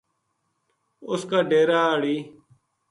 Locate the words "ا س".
1.11-1.21